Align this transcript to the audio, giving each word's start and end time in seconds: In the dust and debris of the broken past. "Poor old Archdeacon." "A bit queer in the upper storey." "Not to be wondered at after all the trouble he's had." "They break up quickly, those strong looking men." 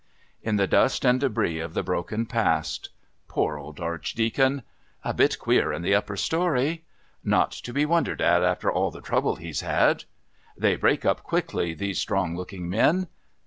In 0.41 0.55
the 0.55 0.65
dust 0.65 1.05
and 1.05 1.19
debris 1.19 1.59
of 1.59 1.75
the 1.75 1.83
broken 1.83 2.25
past. 2.25 2.89
"Poor 3.27 3.59
old 3.59 3.79
Archdeacon." 3.79 4.63
"A 5.03 5.13
bit 5.13 5.37
queer 5.37 5.71
in 5.71 5.83
the 5.83 5.93
upper 5.93 6.17
storey." 6.17 6.83
"Not 7.23 7.51
to 7.51 7.71
be 7.71 7.85
wondered 7.85 8.19
at 8.19 8.41
after 8.41 8.71
all 8.71 8.89
the 8.89 8.99
trouble 9.01 9.35
he's 9.35 9.61
had." 9.61 10.05
"They 10.57 10.75
break 10.75 11.05
up 11.05 11.21
quickly, 11.21 11.75
those 11.75 11.99
strong 11.99 12.35
looking 12.35 12.67
men." 12.67 13.09